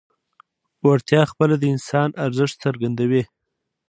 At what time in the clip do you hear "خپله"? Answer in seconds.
1.31-1.55